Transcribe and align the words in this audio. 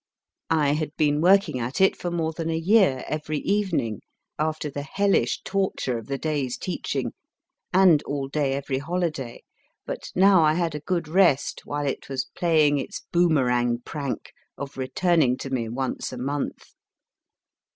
I 0.49 0.69
had 0.73 0.95
been 0.97 1.21
working 1.21 1.59
at 1.59 1.79
it 1.79 1.95
for 1.95 2.09
more 2.09 2.33
than 2.33 2.49
a 2.49 2.57
year 2.57 3.03
every 3.07 3.37
evening 3.41 4.01
after 4.39 4.67
the 4.67 4.81
hellish 4.81 5.41
torture 5.43 5.99
of 5.99 6.07
the 6.07 6.17
day 6.17 6.43
s 6.47 6.57
teaching, 6.57 7.11
and 7.71 8.01
all 8.01 8.27
da} 8.27 8.45
every 8.51 8.79
holiday, 8.79 9.43
but 9.85 10.11
now 10.15 10.41
I 10.41 10.55
had 10.55 10.73
a 10.73 10.79
good 10.79 11.07
rest 11.07 11.61
while 11.67 11.85
it 11.85 12.09
was 12.09 12.31
playing 12.35 12.79
its 12.79 13.03
ZANGWILL 13.13 13.27
boomerang 13.27 13.77
prank 13.85 14.33
of 14.57 14.75
returning 14.75 15.37
to 15.37 15.51
me 15.51 15.69
once 15.69 16.11
a 16.11 16.17
month. 16.17 16.73